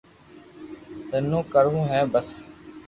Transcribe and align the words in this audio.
تنو 1.09 1.39
ڪروہ 1.53 1.83
ھي 1.91 2.01
بس 2.11 2.29